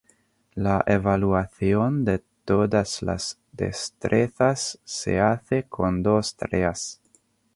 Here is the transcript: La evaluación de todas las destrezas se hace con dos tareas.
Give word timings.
La 0.55 0.81
evaluación 0.87 2.03
de 2.05 2.23
todas 2.43 3.03
las 3.03 3.39
destrezas 3.51 4.79
se 4.83 5.19
hace 5.19 5.65
con 5.67 6.01
dos 6.01 6.35
tareas. 6.35 6.99